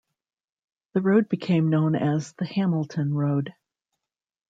The 0.93 1.01
road 1.03 1.29
became 1.29 1.69
known 1.69 1.93
as 1.95 2.33
the 2.33 2.45
Hamilton 2.45 3.13
Road. 3.13 3.53